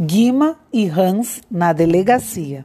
Guima 0.00 0.56
e 0.72 0.88
Hans 0.88 1.42
na 1.50 1.72
delegacia. 1.72 2.64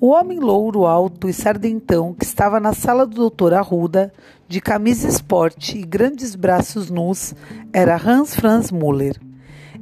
O 0.00 0.10
homem 0.10 0.38
louro, 0.38 0.86
alto 0.86 1.28
e 1.28 1.32
sardentão 1.32 2.14
que 2.14 2.24
estava 2.24 2.60
na 2.60 2.72
sala 2.72 3.04
do 3.04 3.16
doutor 3.16 3.52
Arruda, 3.52 4.12
de 4.46 4.60
camisa 4.60 5.08
esporte 5.08 5.76
e 5.76 5.82
grandes 5.84 6.36
braços 6.36 6.90
nus, 6.90 7.34
era 7.72 8.00
Hans 8.00 8.36
Franz 8.36 8.70
Müller. 8.70 9.20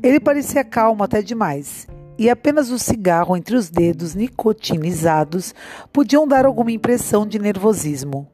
Ele 0.02 0.18
parecia 0.18 0.64
calmo 0.64 1.04
até 1.04 1.20
demais, 1.20 1.86
e 2.18 2.30
apenas 2.30 2.70
o 2.70 2.78
cigarro 2.78 3.36
entre 3.36 3.54
os 3.54 3.68
dedos 3.68 4.14
nicotinizados 4.14 5.54
podiam 5.92 6.26
dar 6.26 6.46
alguma 6.46 6.72
impressão 6.72 7.26
de 7.26 7.38
nervosismo. 7.38 8.26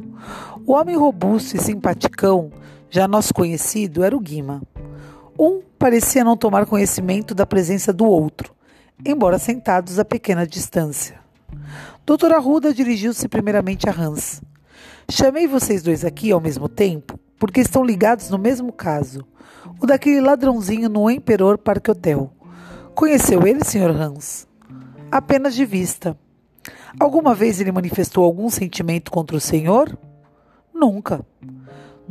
O 0.65 0.75
homem 0.75 0.97
robusto 0.97 1.57
e 1.57 1.61
simpaticão, 1.61 2.53
já 2.89 3.09
nosso 3.09 3.35
conhecido, 3.35 4.05
era 4.05 4.17
o 4.17 4.21
Guima. 4.21 4.63
Um 5.39 5.63
parecia 5.79 6.25
não 6.25 6.37
tomar 6.37 6.67
conhecimento 6.67 7.35
da 7.35 7.47
presença 7.47 7.93
do 7.93 8.05
outro, 8.05 8.55
embora 9.05 9.39
sentados 9.39 9.99
a 9.99 10.05
pequena 10.05 10.47
distância. 10.47 11.21
Doutora 12.05 12.37
Arruda 12.37 12.73
dirigiu-se 12.73 13.29
primeiramente 13.29 13.89
a 13.89 13.93
Hans. 13.93 14.43
Chamei 15.11 15.47
vocês 15.47 15.83
dois 15.83 16.05
aqui 16.05 16.31
ao 16.31 16.41
mesmo 16.41 16.69
tempo 16.69 17.19
porque 17.43 17.61
estão 17.61 17.85
ligados 17.85 18.31
no 18.31 18.39
mesmo 18.39 18.73
caso, 18.73 19.27
o 19.81 19.85
daquele 19.85 20.21
ladrãozinho 20.21 20.89
no 20.89 21.11
Emperor 21.11 21.59
Parque 21.59 21.91
Hotel. 21.91 22.33
Conheceu 22.95 23.45
ele, 23.45 23.65
Sr. 23.65 23.91
Hans? 23.91 24.47
Apenas 25.11 25.53
de 25.53 25.65
vista. 25.65 26.17
Alguma 27.01 27.35
vez 27.35 27.61
ele 27.61 27.73
manifestou 27.73 28.25
algum 28.25 28.49
sentimento 28.49 29.11
contra 29.11 29.37
o 29.37 29.41
senhor? 29.41 29.99
Nunca. 30.73 31.27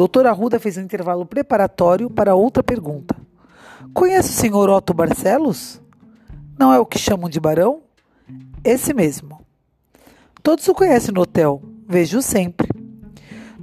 Doutor 0.01 0.25
Arruda 0.25 0.59
fez 0.59 0.77
um 0.77 0.81
intervalo 0.81 1.27
preparatório 1.27 2.09
para 2.09 2.33
outra 2.33 2.63
pergunta. 2.63 3.15
Conhece 3.93 4.31
o 4.31 4.33
senhor 4.33 4.67
Otto 4.67 4.95
Barcelos? 4.95 5.79
Não 6.57 6.73
é 6.73 6.79
o 6.79 6.87
que 6.87 6.97
chamam 6.97 7.29
de 7.29 7.39
barão? 7.39 7.83
Esse 8.63 8.95
mesmo. 8.95 9.45
Todos 10.41 10.67
o 10.67 10.73
conhecem 10.73 11.13
no 11.13 11.21
hotel. 11.21 11.61
Vejo 11.87 12.19
sempre. 12.19 12.67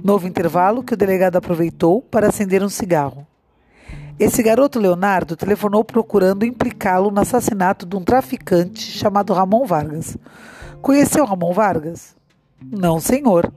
Novo 0.01 0.29
intervalo 0.29 0.81
que 0.81 0.93
o 0.93 0.97
delegado 0.97 1.35
aproveitou 1.35 2.01
para 2.01 2.29
acender 2.29 2.63
um 2.63 2.69
cigarro. 2.69 3.27
Esse 4.17 4.41
garoto 4.41 4.79
Leonardo 4.79 5.35
telefonou 5.35 5.83
procurando 5.83 6.45
implicá-lo 6.45 7.11
no 7.11 7.19
assassinato 7.19 7.85
de 7.85 7.97
um 7.97 8.01
traficante 8.01 8.79
chamado 8.79 9.33
Ramon 9.33 9.65
Vargas. 9.65 10.17
Conheceu 10.81 11.25
Ramon 11.25 11.51
Vargas? 11.51 12.15
Não, 12.63 12.97
senhor. 13.01 13.51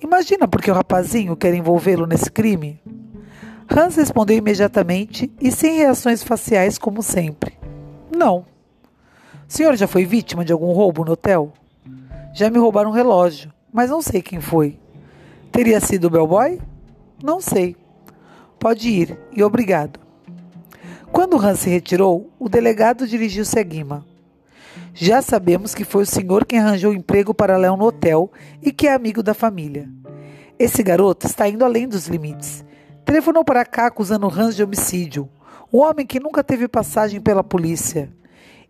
Imagina 0.00 0.46
porque 0.46 0.70
o 0.70 0.74
rapazinho 0.74 1.36
quer 1.36 1.54
envolvê-lo 1.54 2.06
nesse 2.06 2.30
crime? 2.30 2.80
Hans 3.68 3.96
respondeu 3.96 4.36
imediatamente 4.36 5.30
e 5.40 5.50
sem 5.50 5.76
reações 5.76 6.22
faciais, 6.22 6.78
como 6.78 7.02
sempre. 7.02 7.58
Não. 8.16 8.46
O 9.48 9.52
senhor 9.52 9.76
já 9.76 9.86
foi 9.86 10.04
vítima 10.04 10.44
de 10.44 10.52
algum 10.52 10.72
roubo 10.72 11.04
no 11.04 11.12
hotel? 11.12 11.52
Já 12.32 12.48
me 12.48 12.58
roubaram 12.58 12.90
um 12.90 12.94
relógio, 12.94 13.52
mas 13.72 13.90
não 13.90 14.00
sei 14.00 14.22
quem 14.22 14.40
foi. 14.40 14.78
Teria 15.50 15.80
sido 15.80 16.06
o 16.06 16.10
bellboy? 16.10 16.60
Não 17.22 17.40
sei. 17.40 17.76
Pode 18.58 18.88
ir 18.88 19.18
e 19.32 19.42
obrigado. 19.42 19.98
Quando 21.10 21.38
Hans 21.38 21.60
se 21.60 21.70
retirou, 21.70 22.30
o 22.38 22.48
delegado 22.48 23.06
dirigiu-se 23.06 23.58
a 23.58 23.62
Guima. 23.62 24.06
Já 25.00 25.22
sabemos 25.22 25.76
que 25.76 25.84
foi 25.84 26.02
o 26.02 26.06
senhor 26.06 26.44
quem 26.44 26.58
arranjou 26.58 26.92
emprego 26.92 27.32
para 27.32 27.56
Léo 27.56 27.76
no 27.76 27.84
hotel 27.84 28.32
e 28.60 28.72
que 28.72 28.88
é 28.88 28.92
amigo 28.92 29.22
da 29.22 29.32
família. 29.32 29.88
Esse 30.58 30.82
garoto 30.82 31.24
está 31.24 31.48
indo 31.48 31.64
além 31.64 31.86
dos 31.86 32.08
limites. 32.08 32.64
Telefonou 33.04 33.44
para 33.44 33.64
cá 33.64 33.86
acusando 33.86 34.26
Hans 34.26 34.56
de 34.56 34.64
homicídio, 34.64 35.28
um 35.72 35.78
homem 35.78 36.04
que 36.04 36.18
nunca 36.18 36.42
teve 36.42 36.66
passagem 36.66 37.20
pela 37.20 37.44
polícia. 37.44 38.12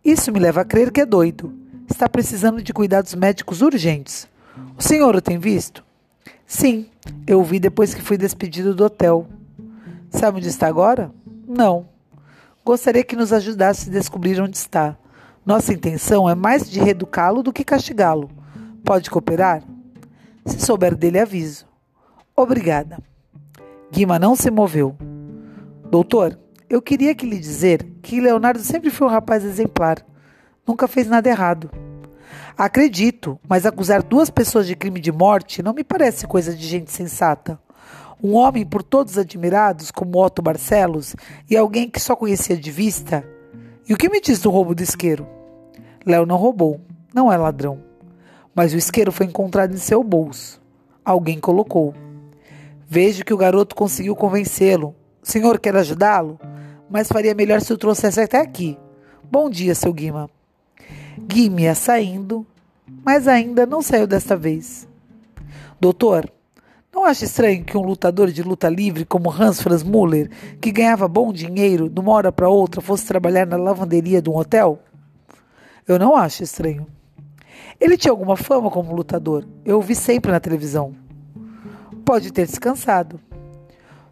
Isso 0.05 0.31
me 0.31 0.39
leva 0.39 0.61
a 0.61 0.65
crer 0.67 0.93
que 0.93 1.01
é 1.01 1.07
doido. 1.07 1.51
Está 1.91 2.07
precisando 2.11 2.61
de 2.61 2.75
cuidados 2.75 3.15
médicos 3.15 3.63
urgentes. 3.63 4.29
O 4.77 4.83
senhor 4.83 5.17
o 5.17 5.23
tem 5.23 5.39
visto? 5.39 5.83
Sim, 6.47 6.91
eu 7.27 7.41
o 7.41 7.45
vi 7.45 7.59
depois 7.59 7.95
que 7.95 8.03
fui 8.03 8.19
despedido 8.19 8.75
do 8.75 8.85
hotel. 8.85 9.27
Sabe 10.11 10.37
onde 10.37 10.49
está 10.49 10.67
agora? 10.67 11.11
Não. 11.49 11.89
Gostaria 12.63 13.03
que 13.03 13.17
nos 13.17 13.33
ajudasse 13.33 13.89
a 13.89 13.93
descobrir 13.95 14.39
onde 14.43 14.59
está. 14.59 14.95
Nossa 15.49 15.73
intenção 15.73 16.29
é 16.29 16.35
mais 16.35 16.71
de 16.71 16.79
reeducá-lo 16.79 17.43
do 17.43 17.55
que 17.55 17.65
castigá-lo. 17.65 18.31
Pode 18.85 19.09
cooperar? 19.09 19.63
Se 20.45 20.61
souber 20.61 20.95
dele, 20.95 21.19
aviso. 21.19 21.65
Obrigada. 22.37 22.99
Guima 23.91 24.19
não 24.19 24.37
se 24.37 24.51
moveu. 24.51 24.95
Doutor, 25.91 26.39
eu 26.69 26.83
queria 26.83 27.15
que 27.15 27.25
lhe 27.25 27.39
dizer 27.39 27.83
que 28.03 28.21
Leonardo 28.21 28.61
sempre 28.61 28.91
foi 28.91 29.07
um 29.07 29.11
rapaz 29.11 29.43
exemplar. 29.43 30.05
Nunca 30.67 30.87
fez 30.87 31.07
nada 31.07 31.31
errado. 31.31 31.71
Acredito, 32.55 33.41
mas 33.49 33.65
acusar 33.65 34.03
duas 34.03 34.29
pessoas 34.29 34.67
de 34.67 34.77
crime 34.77 35.01
de 35.01 35.11
morte 35.11 35.63
não 35.63 35.73
me 35.73 35.83
parece 35.83 36.27
coisa 36.27 36.55
de 36.55 36.67
gente 36.67 36.93
sensata. 36.93 37.59
Um 38.23 38.35
homem 38.35 38.67
por 38.67 38.83
todos 38.83 39.17
admirados, 39.17 39.91
como 39.91 40.23
Otto 40.23 40.43
Barcelos, 40.43 41.17
e 41.49 41.57
alguém 41.57 41.89
que 41.89 42.01
só 42.01 42.15
conhecia 42.15 42.55
de 42.55 42.71
vista. 42.71 43.25
E 43.89 43.95
o 43.95 43.97
que 43.97 44.11
me 44.11 44.21
diz 44.21 44.41
do 44.41 44.51
roubo 44.51 44.75
do 44.75 44.83
isqueiro? 44.83 45.38
Léo 46.09 46.25
não 46.25 46.37
roubou, 46.37 46.81
não 47.15 47.31
é 47.31 47.37
ladrão. 47.37 47.81
Mas 48.55 48.73
o 48.73 48.79
isqueiro 48.79 49.13
foi 49.13 49.27
encontrado 49.27 49.75
em 49.75 49.77
seu 49.77 50.03
bolso. 50.03 50.59
Alguém 51.05 51.39
colocou. 51.39 51.95
Vejo 52.89 53.23
que 53.23 53.35
o 53.35 53.37
garoto 53.37 53.77
conseguiu 53.77 54.17
convencê-lo. 54.17 54.95
O 55.23 55.31
senhor 55.31 55.61
quer 55.61 55.77
ajudá-lo? 55.77 56.41
Mas 56.89 57.09
faria 57.09 57.35
melhor 57.35 57.61
se 57.61 57.75
o 57.75 57.77
trouxesse 57.77 58.23
até 58.23 58.41
aqui. 58.41 58.79
Bom 59.31 59.51
dia, 59.51 59.75
seu 59.75 59.93
Guima. 59.93 60.31
Guima 61.21 61.61
ia 61.61 61.75
saindo, 61.75 62.47
mas 63.05 63.29
ainda 63.29 63.67
não 63.67 63.83
saiu 63.83 64.07
desta 64.07 64.35
vez. 64.35 64.89
Doutor, 65.79 66.33
não 66.91 67.05
acha 67.05 67.27
estranho 67.27 67.67
que 67.67 67.77
um 67.77 67.83
lutador 67.83 68.31
de 68.31 68.43
luta 68.43 68.71
livre 68.71 69.05
como 69.05 69.31
Hans 69.31 69.61
Franz 69.61 69.83
Müller, 69.83 70.31
que 70.59 70.73
ganhava 70.73 71.07
bom 71.07 71.35
dinheiro 71.35 71.87
de 71.91 72.01
uma 72.01 72.13
hora 72.13 72.33
para 72.33 72.49
outra, 72.49 72.81
fosse 72.81 73.05
trabalhar 73.05 73.47
na 73.47 73.59
lavanderia 73.59 74.23
de 74.23 74.31
um 74.31 74.37
hotel? 74.39 74.83
Eu 75.89 75.99
não 75.99 76.15
acho 76.15 76.43
estranho. 76.43 76.87
Ele 77.81 77.97
tinha 77.97 78.13
alguma 78.13 78.37
fama 78.37 78.71
como 78.71 78.95
lutador. 78.95 79.47
Eu 79.65 79.79
o 79.79 79.83
vi 79.83 79.95
sempre 79.95 80.31
na 80.31 80.39
televisão. 80.39 80.95
Pode 82.05 82.31
ter 82.31 82.47
descansado. 82.47 83.19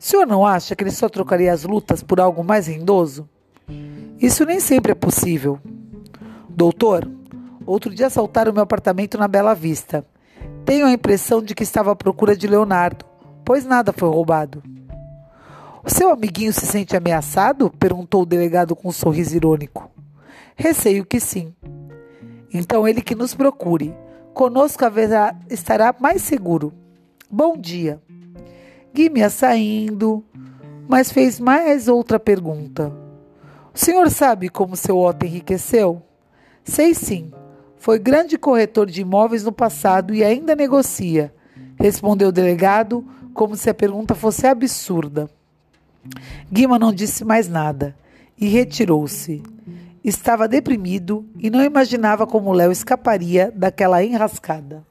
O 0.00 0.02
senhor 0.02 0.26
não 0.26 0.46
acha 0.46 0.74
que 0.74 0.82
ele 0.82 0.90
só 0.90 1.06
trocaria 1.06 1.52
as 1.52 1.64
lutas 1.64 2.02
por 2.02 2.18
algo 2.18 2.42
mais 2.42 2.66
rendoso? 2.66 3.28
Isso 4.18 4.46
nem 4.46 4.58
sempre 4.58 4.92
é 4.92 4.94
possível. 4.94 5.60
Doutor, 6.48 7.06
outro 7.66 7.94
dia 7.94 8.06
assaltaram 8.06 8.54
meu 8.54 8.62
apartamento 8.62 9.18
na 9.18 9.28
Bela 9.28 9.54
Vista. 9.54 10.02
Tenho 10.64 10.86
a 10.86 10.92
impressão 10.92 11.42
de 11.42 11.54
que 11.54 11.62
estava 11.62 11.92
à 11.92 11.96
procura 11.96 12.34
de 12.34 12.46
Leonardo, 12.46 13.04
pois 13.44 13.66
nada 13.66 13.92
foi 13.92 14.08
roubado. 14.08 14.62
O 15.84 15.90
seu 15.90 16.10
amiguinho 16.10 16.54
se 16.54 16.64
sente 16.64 16.96
ameaçado? 16.96 17.70
perguntou 17.78 18.22
o 18.22 18.26
delegado 18.26 18.74
com 18.74 18.88
um 18.88 18.92
sorriso 18.92 19.36
irônico. 19.36 19.90
Receio 20.54 21.04
que 21.04 21.20
sim. 21.20 21.54
Então 22.52 22.86
ele 22.86 23.00
que 23.00 23.14
nos 23.14 23.34
procure. 23.34 23.94
Conosco 24.32 24.84
haverá, 24.84 25.34
estará 25.50 25.94
mais 25.98 26.22
seguro. 26.22 26.72
Bom 27.30 27.56
dia. 27.56 28.00
Guimia 28.94 29.28
saindo, 29.28 30.24
mas 30.88 31.10
fez 31.10 31.38
mais 31.40 31.88
outra 31.88 32.18
pergunta. 32.18 32.92
O 33.74 33.78
senhor 33.78 34.10
sabe 34.10 34.48
como 34.48 34.76
seu 34.76 34.98
Otto 34.98 35.26
enriqueceu? 35.26 36.02
Sei 36.64 36.94
sim. 36.94 37.30
Foi 37.76 37.98
grande 37.98 38.38
corretor 38.38 38.90
de 38.90 39.02
imóveis 39.02 39.44
no 39.44 39.52
passado 39.52 40.14
e 40.14 40.24
ainda 40.24 40.56
negocia, 40.56 41.32
respondeu 41.78 42.28
o 42.28 42.32
delegado, 42.32 43.04
como 43.34 43.54
se 43.54 43.68
a 43.68 43.74
pergunta 43.74 44.14
fosse 44.14 44.46
absurda. 44.46 45.28
Guima 46.50 46.78
não 46.78 46.92
disse 46.92 47.24
mais 47.24 47.48
nada 47.48 47.94
e 48.38 48.48
retirou-se. 48.48 49.42
Estava 50.06 50.46
deprimido 50.46 51.26
e 51.36 51.50
não 51.50 51.64
imaginava 51.64 52.28
como 52.28 52.52
Léo 52.52 52.70
escaparia 52.70 53.52
daquela 53.52 54.04
enrascada. 54.04 54.84